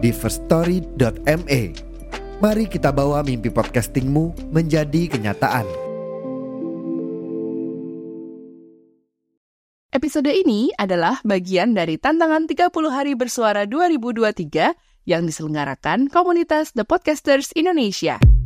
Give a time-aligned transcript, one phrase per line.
[0.00, 1.62] di firststory.me.
[2.40, 5.68] Mari kita bawa mimpi podcastingmu menjadi kenyataan.
[9.90, 14.72] Episode ini adalah bagian dari tantangan 30 hari bersuara 2023
[15.04, 18.39] yang diselenggarakan komunitas The Podcasters Indonesia.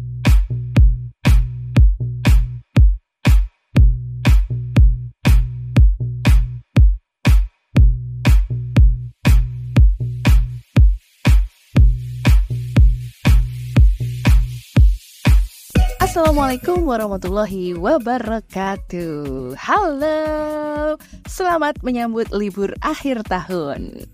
[16.15, 19.59] Assalamualaikum warahmatullahi wabarakatuh.
[19.59, 20.95] Halo,
[21.27, 24.07] selamat menyambut libur akhir tahun.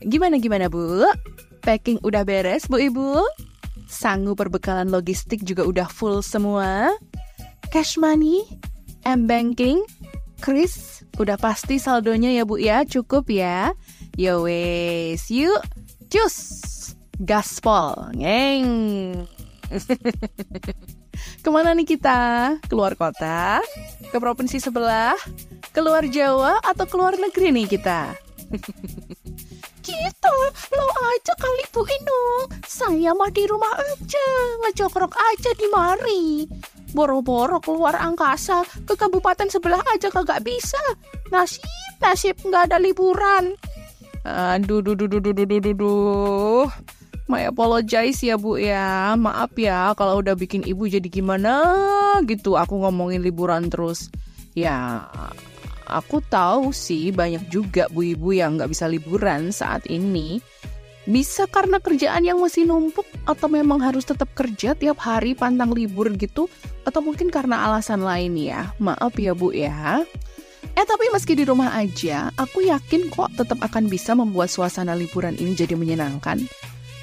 [0.00, 1.04] Gimana gimana bu?
[1.60, 3.20] Packing udah beres bu ibu?
[3.84, 6.88] Sanggup perbekalan logistik juga udah full semua?
[7.68, 8.48] Cash money?
[9.04, 9.84] M-banking?
[10.40, 11.04] Chris?
[11.20, 12.80] Udah pasti saldonya ya bu ya?
[12.88, 13.76] Cukup ya?
[14.16, 15.60] Yo wes, yuk
[16.08, 16.96] cus!
[17.20, 19.28] Gaspol, ngeng!
[21.42, 22.20] Ke mana nih kita?
[22.70, 23.62] Keluar kota?
[24.08, 25.16] Ke provinsi sebelah?
[25.72, 28.12] Keluar Jawa atau keluar negeri nih kita?
[29.82, 30.30] Kita
[30.78, 32.46] lo aja kali Bu Inung.
[32.62, 34.28] Saya mah di rumah aja,
[34.62, 36.46] ngejokrok aja di mari.
[36.94, 40.78] Boro-boro keluar angkasa ke kabupaten sebelah aja kagak bisa.
[41.34, 41.66] Nasib,
[41.98, 43.58] nasib nggak ada liburan.
[44.22, 46.66] Aduh, duh, duh, duh, duh, duh, duh, duh.
[47.32, 49.16] My apologize ya bu ya.
[49.16, 51.64] Maaf ya kalau udah bikin ibu jadi gimana
[52.28, 52.60] gitu.
[52.60, 54.12] Aku ngomongin liburan terus.
[54.52, 55.08] Ya
[55.88, 60.44] aku tahu sih banyak juga bu ibu yang nggak bisa liburan saat ini.
[61.08, 66.12] Bisa karena kerjaan yang masih numpuk Atau memang harus tetap kerja tiap hari pantang libur
[66.20, 66.52] gitu?
[66.84, 68.76] Atau mungkin karena alasan lain ya?
[68.76, 70.04] Maaf ya bu ya.
[70.76, 75.34] Eh tapi meski di rumah aja, aku yakin kok tetap akan bisa membuat suasana liburan
[75.40, 76.44] ini jadi menyenangkan.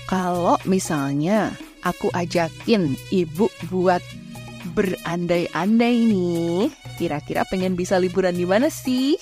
[0.09, 1.53] Kalau misalnya
[1.85, 4.01] aku ajakin ibu buat
[4.73, 9.21] berandai-andai nih, kira-kira pengen bisa liburan di mana sih?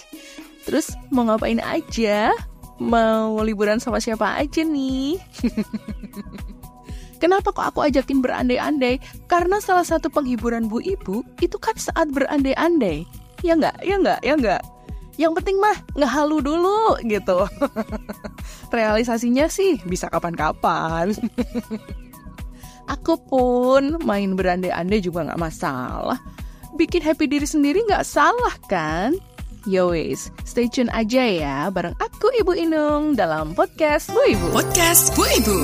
[0.64, 2.32] Terus mau ngapain aja?
[2.80, 5.20] Mau liburan sama siapa aja nih?
[7.22, 9.04] Kenapa kok aku ajakin berandai-andai?
[9.28, 13.04] Karena salah satu penghiburan bu ibu itu kan saat berandai-andai.
[13.44, 13.84] Ya nggak?
[13.84, 14.20] Ya nggak?
[14.24, 14.62] Ya nggak?
[15.18, 17.50] Yang penting mah ngehalu dulu gitu.
[18.78, 21.12] Realisasinya sih bisa kapan-kapan.
[22.94, 26.22] Aku pun main berandai-andai juga nggak masalah.
[26.78, 29.18] Bikin happy diri sendiri nggak salah kan?
[29.68, 34.56] Yowes, stay tune aja ya bareng aku Ibu Inung dalam podcast Bu Ibu.
[34.56, 35.60] Podcast Bu Ibu.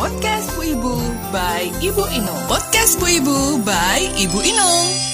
[0.00, 0.94] Podcast Bu Ibu
[1.28, 2.42] by Ibu Inung.
[2.48, 5.11] Podcast Bu Ibu by Ibu Inung.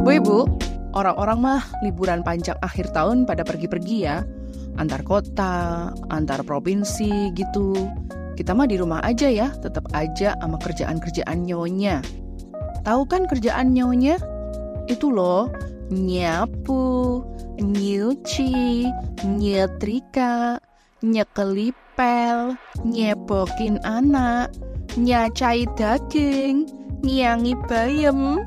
[0.00, 0.38] Bu Ibu,
[0.96, 4.24] orang-orang mah liburan panjang akhir tahun pada pergi-pergi ya.
[4.80, 7.76] Antar kota, antar provinsi gitu.
[8.34, 12.00] Kita mah di rumah aja ya, tetap aja sama kerjaan-kerjaan nyonya.
[12.82, 14.16] Tahu kan kerjaan nyonya?
[14.88, 15.52] Itu loh,
[15.92, 17.20] nyapu,
[17.60, 18.88] nyuci,
[19.24, 20.60] nyetrika,
[21.04, 24.52] nyekelipel, nyebokin anak,
[24.96, 26.68] nyacai daging,
[27.04, 28.40] ngiangi bayam.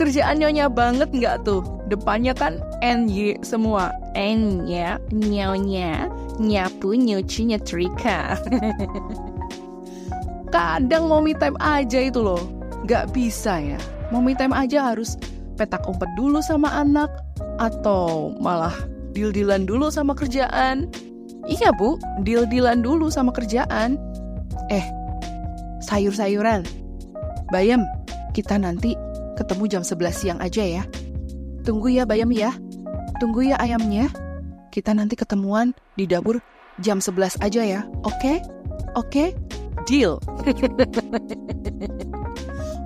[0.00, 1.60] Kerjaan nyonya banget nggak tuh?
[1.92, 3.92] Depannya kan NY semua.
[4.16, 6.08] N-nya, nyonya,
[6.40, 8.30] nyapu, nyuci, nyetrika.
[10.54, 12.40] Kadang me time aja itu loh.
[12.88, 13.76] Nggak bisa ya.
[14.08, 15.20] Me time aja harus
[15.60, 17.12] petak umpet dulu sama anak.
[17.60, 18.74] Atau malah
[19.12, 20.88] deal-dealan dulu sama kerjaan.
[21.44, 24.00] Iya bu, deal-dealan dulu sama kerjaan.
[24.72, 24.86] Eh,
[25.84, 26.64] sayur-sayuran.
[27.52, 27.84] Bayam,
[28.32, 28.96] kita nanti
[29.36, 30.82] ketemu jam 11 siang aja ya.
[31.66, 32.54] Tunggu ya Bayam ya.
[33.20, 34.08] Tunggu ya ayamnya.
[34.70, 36.40] Kita nanti ketemuan di dapur
[36.80, 37.80] jam 11 aja ya.
[38.06, 38.40] Oke?
[38.96, 39.36] Oke?
[39.84, 40.16] Deal.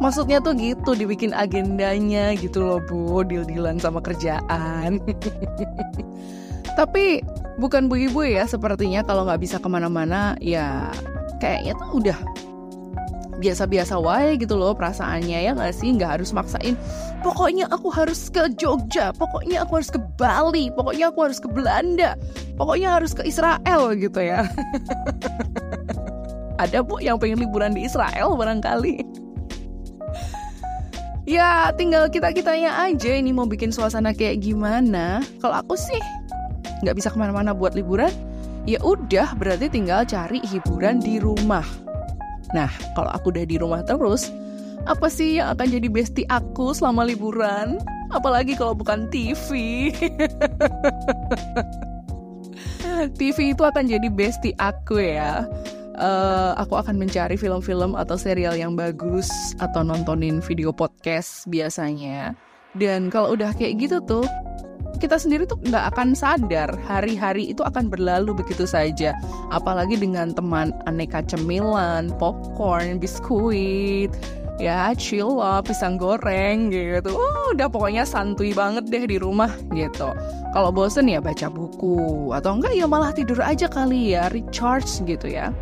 [0.03, 4.99] Maksudnya tuh gitu dibikin agendanya gitu loh Bu, deal-dealan sama kerjaan.
[6.79, 7.23] Tapi
[7.55, 10.91] bukan bu ibu ya sepertinya kalau nggak bisa ke mana-mana ya
[11.39, 12.19] kayaknya tuh udah
[13.39, 15.95] biasa-biasa wae gitu loh perasaannya ya nggak sih?
[15.95, 16.75] Nggak harus maksain
[17.25, 22.19] pokoknya aku harus ke Jogja pokoknya aku harus ke Bali pokoknya aku harus ke Belanda
[22.61, 24.45] pokoknya harus ke Israel gitu ya.
[26.63, 29.24] Ada bu yang pengen liburan di Israel barangkali
[31.25, 36.01] ya tinggal kita kitanya aja ini mau bikin suasana kayak gimana kalau aku sih
[36.85, 38.13] nggak bisa ke mana-mana buat liburan
[38.69, 41.65] ya udah berarti tinggal cari hiburan di rumah
[42.55, 44.31] Nah, kalau aku udah di rumah terus,
[44.87, 47.83] apa sih yang akan jadi bestie aku selama liburan?
[48.15, 49.91] Apalagi kalau bukan TV.
[53.19, 55.51] TV itu akan jadi bestie aku ya.
[55.95, 59.31] Uh, aku akan mencari film-film atau serial yang bagus
[59.63, 62.35] atau nontonin video podcast biasanya.
[62.75, 64.27] Dan kalau udah kayak gitu tuh,
[64.99, 69.15] kita sendiri tuh nggak akan sadar hari-hari itu akan berlalu begitu saja.
[69.55, 74.11] Apalagi dengan teman aneka cemilan, popcorn, biskuit,
[74.59, 77.15] ya cilok, pisang goreng gitu.
[77.15, 80.11] Oh, udah pokoknya santuy banget deh di rumah gitu.
[80.51, 85.31] Kalau bosen ya baca buku atau enggak ya malah tidur aja kali ya, recharge gitu
[85.31, 85.55] ya.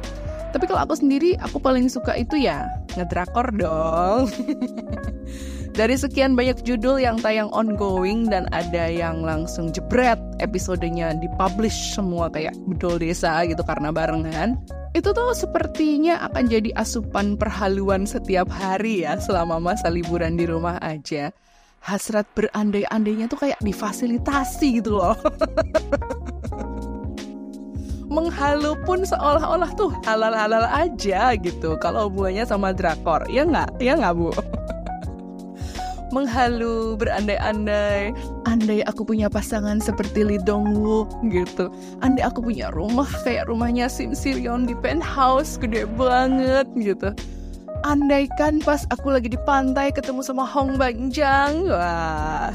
[0.53, 4.29] Tapi kalau aku sendiri, aku paling suka itu ya ngedrakor dong.
[5.73, 12.29] Dari sekian banyak judul yang tayang ongoing dan ada yang langsung jebret episodenya dipublish semua
[12.29, 14.61] kayak bedol desa gitu karena barengan.
[14.93, 20.77] Itu tuh sepertinya akan jadi asupan perhaluan setiap hari ya selama masa liburan di rumah
[20.85, 21.33] aja.
[21.81, 25.17] Hasrat berandai-andainya tuh kayak difasilitasi gitu loh.
[28.13, 34.13] menghalu pun seolah-olah tuh halal-halal aja gitu kalau hubungannya sama drakor ya nggak ya nggak
[34.13, 34.31] bu
[36.13, 38.13] menghalu, berandai-andai.
[38.45, 41.73] Andai aku punya pasangan seperti Lee Dong Wook gitu.
[42.05, 47.17] Andai aku punya rumah kayak rumahnya Sim Sirion di penthouse gede banget gitu.
[47.83, 52.55] Andaikan pas aku lagi di pantai ketemu sama Hong Banjang, wah.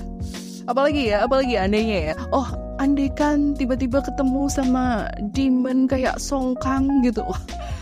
[0.72, 2.16] Apalagi ya, apalagi andainya ya.
[2.32, 7.26] Oh, andaikan tiba-tiba ketemu sama demon kayak Song Kang gitu.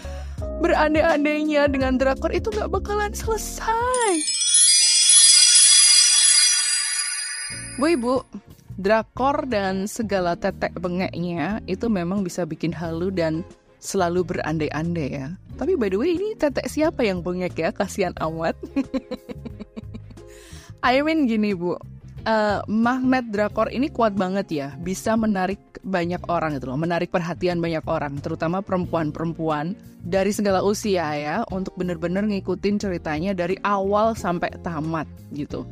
[0.64, 4.14] Berandai-andainya dengan drakor itu gak bakalan selesai.
[7.76, 8.16] Bu Ibu,
[8.80, 13.44] drakor dan segala tetek bengeknya itu memang bisa bikin halu dan
[13.84, 15.28] selalu berandai-andai ya.
[15.60, 17.76] Tapi by the way ini tetek siapa yang bengek ya?
[17.76, 18.56] Kasihan amat.
[20.88, 21.76] I mean gini Bu,
[22.26, 27.62] uh, magnet drakor ini kuat banget ya, bisa menarik banyak orang gitu loh, menarik perhatian
[27.62, 34.52] banyak orang, terutama perempuan-perempuan dari segala usia ya, untuk bener-bener ngikutin ceritanya dari awal sampai
[34.66, 35.64] tamat gitu.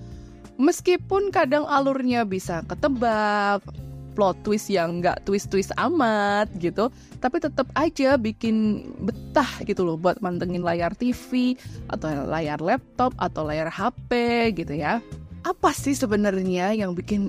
[0.61, 3.65] Meskipun kadang alurnya bisa ketebak,
[4.13, 10.21] plot twist yang nggak twist-twist amat gitu, tapi tetap aja bikin betah gitu loh buat
[10.21, 11.57] mantengin layar TV
[11.89, 14.13] atau layar laptop atau layar HP
[14.53, 15.01] gitu ya.
[15.43, 17.27] Apa sih sebenarnya yang bikin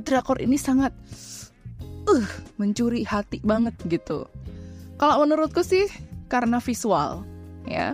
[0.00, 0.92] drakor ini sangat
[2.08, 4.24] uh mencuri hati banget gitu?
[4.96, 5.84] Kalau menurutku sih
[6.32, 7.24] karena visual
[7.68, 7.92] ya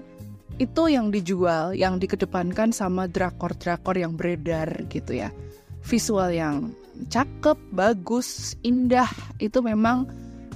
[0.61, 5.33] itu yang dijual, yang dikedepankan sama drakor-drakor yang beredar gitu ya.
[5.81, 6.77] Visual yang
[7.09, 9.09] cakep, bagus, indah
[9.41, 10.05] itu memang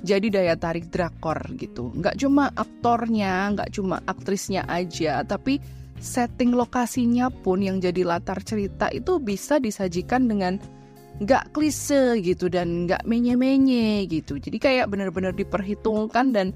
[0.05, 1.89] jadi daya tarik drakor gitu.
[1.97, 5.57] Nggak cuma aktornya, nggak cuma aktrisnya aja, tapi
[6.03, 10.59] setting lokasinya pun yang jadi latar cerita itu bisa disajikan dengan
[11.23, 14.39] nggak klise gitu dan nggak menye-menye gitu.
[14.39, 16.51] Jadi kayak benar-benar diperhitungkan dan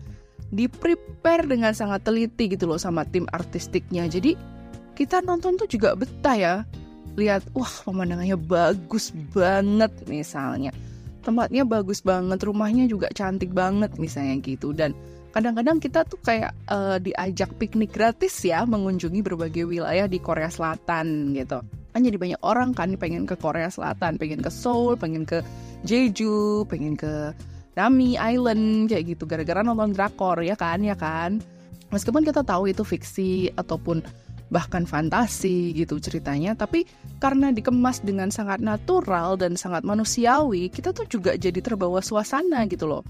[0.50, 4.08] di prepare dengan sangat teliti gitu loh sama tim artistiknya.
[4.10, 4.34] Jadi
[4.98, 6.54] kita nonton tuh juga betah ya.
[7.18, 10.70] Lihat, wah pemandangannya bagus banget misalnya.
[11.22, 14.70] Tempatnya bagus banget, rumahnya juga cantik banget misalnya gitu.
[14.70, 14.94] Dan
[15.30, 21.36] kadang-kadang kita tuh kayak uh, diajak piknik gratis ya mengunjungi berbagai wilayah di Korea Selatan
[21.36, 21.60] gitu.
[21.92, 25.40] Kan jadi banyak orang kan pengen ke Korea Selatan, pengen ke Seoul, pengen ke
[25.84, 27.32] Jeju, pengen ke
[27.78, 29.24] Nami Island kayak gitu.
[29.28, 31.40] Gara-gara nonton drakor ya kan ya kan?
[31.88, 34.04] Meskipun kita tahu itu fiksi ataupun
[34.48, 36.88] bahkan fantasi gitu ceritanya tapi
[37.20, 42.88] karena dikemas dengan sangat natural dan sangat manusiawi kita tuh juga jadi terbawa suasana gitu
[42.88, 43.04] loh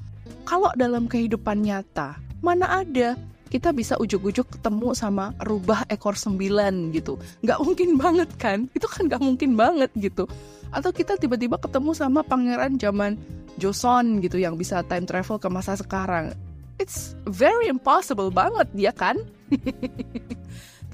[0.48, 3.20] kalau dalam kehidupan nyata mana ada
[3.52, 9.12] kita bisa ujuk-ujuk ketemu sama rubah ekor sembilan gitu nggak mungkin banget kan itu kan
[9.12, 10.24] nggak mungkin banget gitu
[10.72, 13.16] atau kita tiba-tiba ketemu sama pangeran zaman
[13.58, 16.32] Joseon gitu yang bisa time travel ke masa sekarang.
[16.78, 19.18] It's very impossible banget ya kan?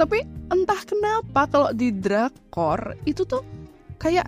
[0.01, 3.45] Tapi entah kenapa kalau di drakor itu tuh
[4.01, 4.27] kayak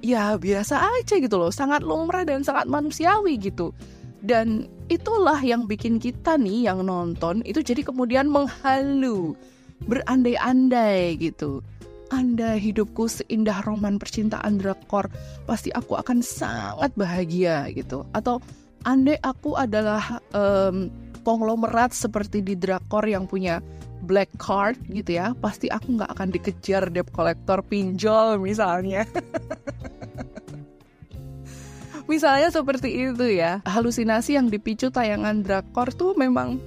[0.00, 3.76] ya biasa aja gitu loh, sangat lumrah dan sangat manusiawi gitu.
[4.26, 9.38] Dan itulah yang bikin kita nih yang nonton itu jadi kemudian menghalu,
[9.86, 11.62] berandai-andai gitu.
[12.10, 15.10] Andai hidupku seindah roman percintaan drakor,
[15.46, 18.02] pasti aku akan sangat bahagia gitu.
[18.14, 18.42] Atau
[18.82, 20.90] andai aku adalah um,
[21.22, 23.62] konglomerat seperti di drakor yang punya
[24.06, 29.06] black card gitu ya, pasti aku nggak akan dikejar debt collector pinjol misalnya.
[32.06, 33.62] misalnya seperti itu ya.
[33.66, 36.58] Halusinasi yang dipicu tayangan drakor tuh memang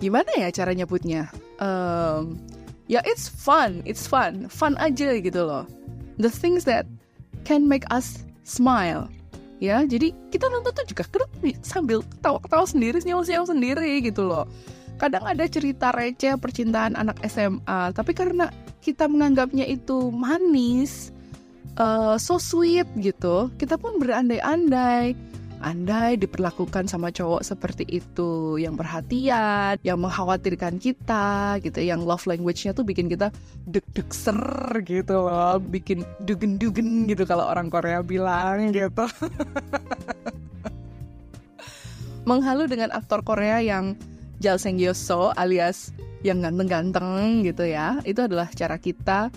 [0.00, 1.28] gimana ya cara nyebutnya?
[1.60, 2.40] Um,
[2.88, 5.64] ya it's fun, it's fun, fun aja gitu loh.
[6.20, 6.86] The things that
[7.48, 9.08] can make us smile.
[9.62, 11.06] Ya, jadi kita nonton tuh juga
[11.62, 14.50] sambil ketawa-ketawa sendiri, senyum-senyum sendiri gitu loh.
[14.98, 18.50] Kadang ada cerita receh percintaan anak SMA, tapi karena
[18.82, 21.14] kita menganggapnya itu manis,
[21.78, 25.14] uh, so sweet gitu, kita pun berandai-andai.
[25.62, 32.74] Andai diperlakukan sama cowok seperti itu yang perhatian yang mengkhawatirkan kita gitu yang love language-nya
[32.74, 33.30] tuh bikin kita
[33.70, 34.42] deg-deg ser
[34.82, 39.06] gitu loh bikin dugen-dugen gitu kalau orang Korea bilang gitu.
[42.28, 43.94] Menghalu dengan aktor Korea yang
[44.42, 44.82] Jal Seng
[45.38, 45.94] alias
[46.26, 48.02] yang ganteng-ganteng gitu ya.
[48.02, 49.30] Itu adalah cara kita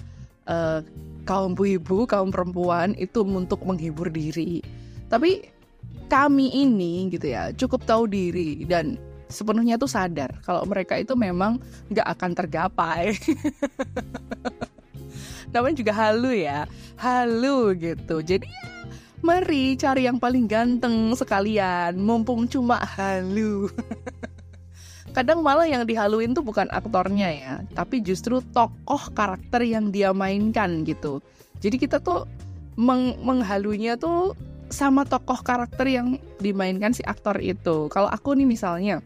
[0.50, 0.82] uh,
[1.26, 4.62] kaum ibu kaum perempuan itu untuk menghibur diri
[5.10, 5.50] tapi
[6.06, 11.62] kami ini gitu ya cukup tahu diri dan sepenuhnya tuh sadar kalau mereka itu memang
[11.90, 13.14] nggak akan tergapai.
[15.54, 16.68] Namanya juga halu ya,
[17.00, 18.20] halu gitu.
[18.20, 18.50] Jadi
[19.24, 23.72] mari cari yang paling ganteng sekalian, mumpung cuma halu.
[25.16, 30.84] Kadang malah yang dihaluin tuh bukan aktornya ya, tapi justru tokoh karakter yang dia mainkan
[30.84, 31.24] gitu.
[31.64, 32.28] Jadi kita tuh
[32.76, 34.36] meng menghalunya tuh
[34.68, 37.88] sama tokoh karakter yang dimainkan si aktor itu.
[37.88, 39.00] Kalau aku nih misalnya,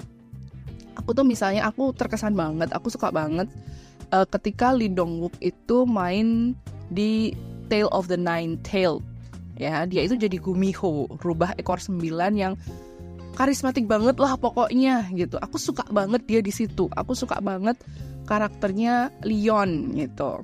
[0.98, 3.46] aku tuh misalnya aku terkesan banget, aku suka banget
[4.10, 6.58] uh, ketika Lee Dong Wook itu main
[6.90, 7.38] di
[7.70, 9.02] Tale of the Nine Tail.
[9.60, 12.54] Ya, dia itu jadi Gumiho, rubah ekor sembilan yang
[13.40, 15.40] karismatik banget lah pokoknya gitu.
[15.40, 16.92] Aku suka banget dia di situ.
[16.92, 17.80] Aku suka banget
[18.28, 20.44] karakternya Leon gitu.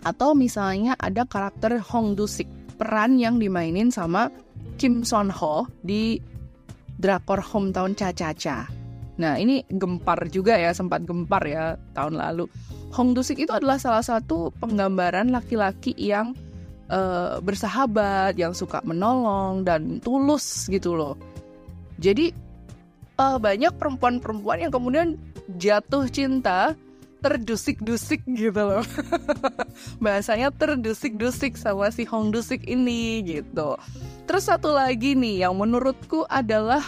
[0.00, 2.48] Atau misalnya ada karakter Hong Du-sik
[2.80, 4.32] peran yang dimainin sama
[4.80, 6.16] Kim Son Ho di
[6.96, 8.64] drakor Hometown Cha-Cha-Cha.
[9.20, 12.48] Nah ini gempar juga ya, sempat gempar ya tahun lalu.
[12.96, 16.32] Hong Du-sik itu adalah salah satu penggambaran laki-laki yang
[16.88, 21.14] uh, bersahabat, yang suka menolong dan tulus gitu loh.
[21.98, 22.30] Jadi
[23.18, 25.18] uh, banyak perempuan-perempuan yang kemudian
[25.58, 26.78] jatuh cinta
[27.18, 28.86] terdusik-dusik gitu loh.
[30.04, 33.74] Bahasanya terdusik-dusik sama si Hong Dusik ini gitu.
[34.30, 36.84] Terus satu lagi nih yang menurutku adalah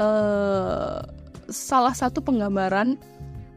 [0.00, 1.04] uh,
[1.52, 2.96] salah satu penggambaran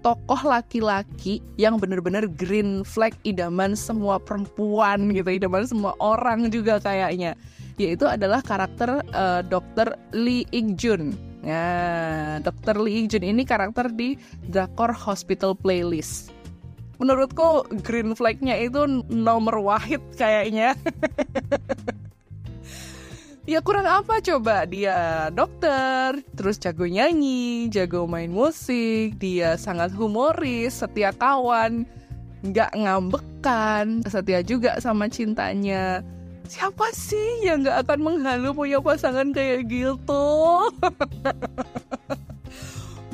[0.04, 7.34] tokoh laki-laki yang bener-bener green flag idaman semua perempuan gitu idaman semua orang juga kayaknya
[7.78, 9.96] yaitu adalah karakter uh, Dr.
[10.14, 11.14] Lee Ik Jun
[11.48, 12.82] Nah, Dr.
[12.84, 14.20] Lee Jun ini karakter di
[14.52, 16.36] Drakor Hospital Playlist.
[17.00, 20.76] Menurutku green flag-nya itu nomor wahid kayaknya.
[23.52, 30.84] ya kurang apa coba dia dokter, terus jago nyanyi, jago main musik, dia sangat humoris,
[30.84, 31.88] setia kawan,
[32.44, 36.04] nggak ngambekan, setia juga sama cintanya
[36.48, 40.28] siapa sih yang gak akan menghalu punya pasangan kayak gitu?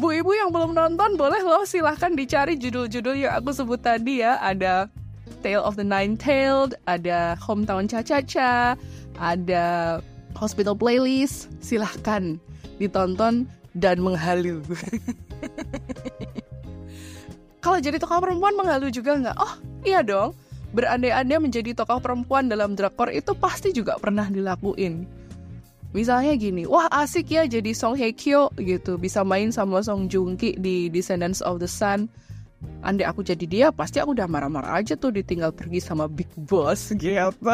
[0.01, 4.35] Bu ibu yang belum nonton boleh loh silahkan dicari judul-judul yang aku sebut tadi ya
[4.41, 4.91] Ada
[5.39, 8.75] Tale of the Nine Tailed, ada Hometown Cha-Cha-Cha,
[9.19, 9.99] ada
[10.35, 12.35] Hospital Playlist Silahkan
[12.79, 13.47] ditonton
[13.79, 14.59] dan menghalu
[17.63, 19.37] Kalau jadi tokoh perempuan menghalu juga nggak?
[19.39, 19.55] Oh
[19.87, 20.35] iya dong
[20.74, 25.06] berandai-andai menjadi tokoh perempuan dalam drakor itu pasti juga pernah dilakuin.
[25.94, 30.34] Misalnya gini, wah asik ya jadi Song Hye Kyo gitu, bisa main sama Song Joong
[30.34, 32.10] Ki di Descendants of the Sun.
[32.82, 36.89] Andai aku jadi dia, pasti aku udah marah-marah aja tuh ditinggal pergi sama Big Boss
[36.98, 37.53] gitu.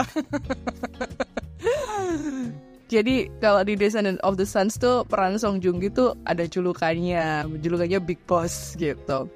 [2.87, 7.43] Jadi kalau di Descendants of the Sun tuh peran Song Joong Ki tuh ada julukannya,
[7.59, 9.27] julukannya Big Boss gitu.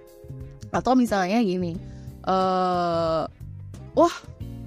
[0.72, 1.75] Atau misalnya gini,
[2.24, 3.28] uh,
[3.93, 4.13] wah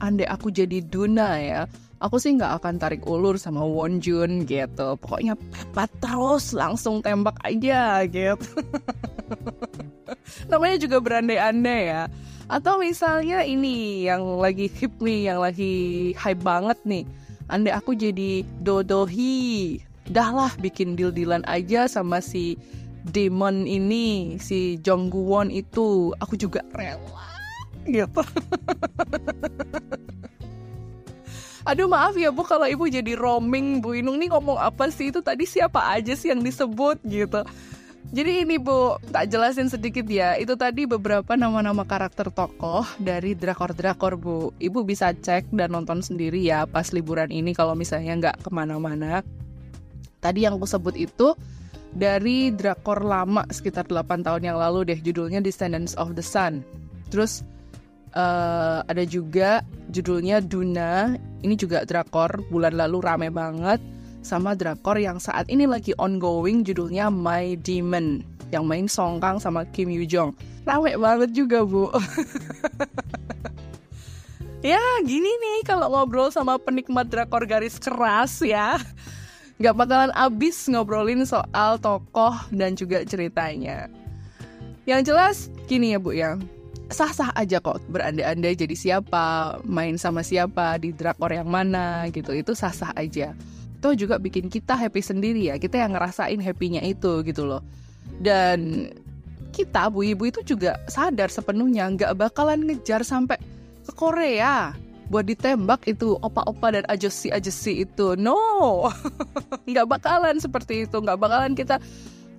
[0.02, 1.60] andai aku jadi Duna ya
[2.00, 4.96] aku sih nggak akan tarik ulur sama Won Jun gitu.
[5.00, 8.60] Pokoknya pepat terus langsung tembak aja gitu.
[10.50, 12.02] Namanya juga berandai-andai ya.
[12.46, 17.04] Atau misalnya ini yang lagi hip nih yang lagi hype banget nih.
[17.50, 19.80] Andai aku jadi Dodohi.
[20.06, 22.54] Dah lah bikin deal-dealan aja sama si
[23.10, 26.14] Demon ini si Jong Won itu.
[26.22, 27.35] Aku juga rela
[27.88, 28.22] gitu.
[31.66, 35.18] Aduh maaf ya Bu kalau Ibu jadi roaming Bu Inung nih ngomong apa sih itu
[35.18, 37.42] tadi siapa aja sih yang disebut gitu.
[38.14, 40.38] Jadi ini Bu, tak jelasin sedikit ya.
[40.38, 44.54] Itu tadi beberapa nama-nama karakter tokoh dari drakor-drakor Bu.
[44.62, 49.26] Ibu bisa cek dan nonton sendiri ya pas liburan ini kalau misalnya nggak ke mana-mana.
[50.22, 51.34] Tadi yang aku sebut itu
[51.90, 54.98] dari drakor lama sekitar 8 tahun yang lalu deh.
[55.02, 56.62] Judulnya Descendants of the Sun.
[57.10, 57.42] Terus
[58.16, 59.60] uh, ada juga
[59.92, 61.14] judulnya Duna.
[61.44, 63.78] Ini juga drakor bulan lalu rame banget
[64.24, 69.68] sama drakor yang saat ini lagi ongoing judulnya My Demon yang main Song Kang sama
[69.70, 70.30] Kim Yoo Jong.
[70.66, 71.94] Rame banget juga, Bu.
[74.66, 78.74] ya, gini nih kalau ngobrol sama penikmat drakor garis keras ya.
[79.62, 83.86] Gak bakalan abis ngobrolin soal tokoh dan juga ceritanya.
[84.90, 85.36] Yang jelas
[85.70, 86.38] gini ya Bu ya,
[86.86, 92.54] sah-sah aja kok berandai-andai jadi siapa, main sama siapa, di drakor yang mana gitu, itu
[92.54, 93.34] sah-sah aja.
[93.82, 97.62] Toh juga bikin kita happy sendiri ya kita yang ngerasain happynya itu gitu loh.
[98.22, 98.88] Dan
[99.52, 103.40] kita bu ibu itu juga sadar sepenuhnya nggak bakalan ngejar sampai
[103.84, 104.72] ke Korea
[105.06, 108.18] buat ditembak itu opa-opa dan ajosi-ajosi itu.
[108.18, 108.90] No!
[109.70, 111.78] Nggak bakalan seperti itu nggak bakalan kita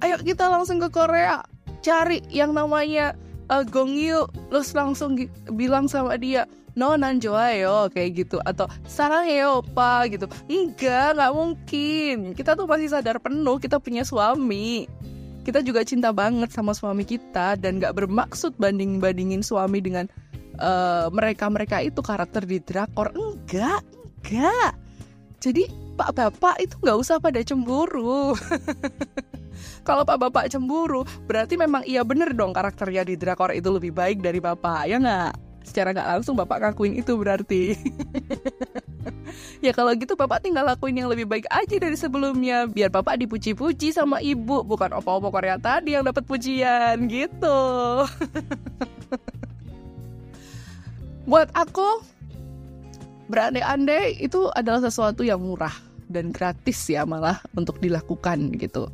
[0.04, 1.48] ayo kita langsung ke Korea
[1.80, 3.16] cari yang namanya
[3.52, 5.18] uh, Gong Yu terus langsung
[5.52, 6.46] bilang sama dia
[6.78, 8.38] no nan yo kayak gitu.
[8.46, 10.30] Atau sarangeo pa gitu.
[10.46, 12.16] Enggak nggak mungkin.
[12.38, 14.86] Kita tuh masih sadar penuh kita punya suami.
[15.42, 20.06] Kita juga cinta banget sama suami kita dan nggak bermaksud banding bandingin suami dengan
[20.60, 23.10] uh, mereka mereka itu karakter di drakor.
[23.18, 23.82] Enggak
[24.22, 24.78] enggak.
[25.42, 25.66] Jadi
[25.98, 28.38] pak bapak itu nggak usah pada cemburu
[29.82, 34.20] kalau pak bapak cemburu berarti memang iya bener dong karakternya di drakor itu lebih baik
[34.24, 35.32] dari bapak ya nggak?
[35.68, 37.64] Secara nggak langsung bapak ngakuin itu berarti.
[39.58, 43.90] Ya kalau gitu bapak tinggal lakuin yang lebih baik aja dari sebelumnya biar bapak dipuji-puji
[43.90, 47.58] sama ibu bukan opa-opa Korea tadi yang dapat pujian gitu.
[51.30, 52.06] Buat aku
[53.28, 55.74] berandai-andai itu adalah sesuatu yang murah
[56.08, 58.88] dan gratis ya malah untuk dilakukan gitu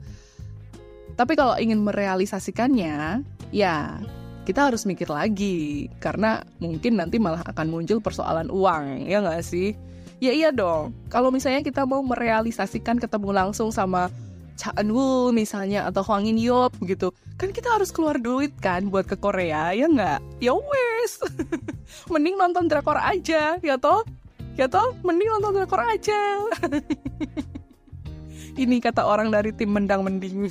[1.13, 3.21] tapi kalau ingin merealisasikannya
[3.54, 4.02] ya
[4.43, 5.88] kita harus mikir lagi.
[6.04, 9.71] Karena mungkin nanti malah akan muncul persoalan uang ya nggak sih?
[10.19, 10.95] Ya iya dong.
[11.12, 14.12] Kalau misalnya kita mau merealisasikan ketemu langsung sama
[14.54, 17.10] Cha Eun Woo misalnya atau Hwang In Yop gitu
[17.41, 20.19] kan kita harus keluar duit kan buat ke Korea ya nggak?
[20.38, 21.17] Ya wes.
[22.13, 24.06] Mending nonton drakor aja ya toh?
[24.54, 26.45] Ya toh mending nonton drakor aja
[28.58, 30.50] ini kata orang dari tim mendang mending.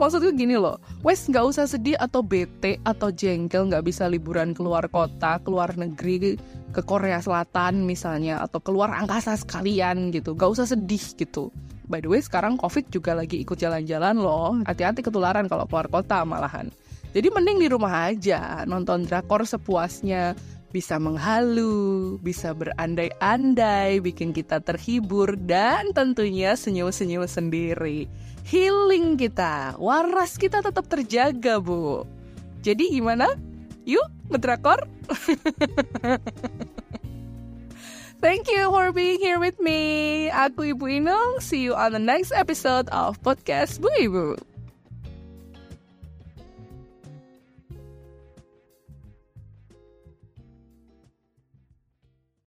[0.00, 4.86] Maksudku gini loh wes nggak usah sedih atau bete atau jengkel nggak bisa liburan keluar
[4.90, 6.38] kota keluar negeri
[6.70, 10.38] ke Korea Selatan misalnya atau keluar angkasa sekalian gitu.
[10.38, 11.50] Nggak usah sedih gitu.
[11.90, 14.54] By the way sekarang covid juga lagi ikut jalan-jalan loh.
[14.62, 16.70] Hati-hati ketularan kalau keluar kota malahan.
[17.10, 20.38] Jadi mending di rumah aja nonton drakor sepuasnya
[20.70, 28.06] bisa menghalu, bisa berandai-andai, bikin kita terhibur, dan tentunya senyum-senyum sendiri.
[28.46, 32.06] Healing kita, waras kita tetap terjaga, Bu.
[32.62, 33.34] Jadi gimana?
[33.86, 34.86] Yuk, ngedrakor?
[38.20, 40.28] Thank you for being here with me.
[40.28, 41.40] Aku Ibu Inung.
[41.40, 44.49] See you on the next episode of Podcast Bu Ibu.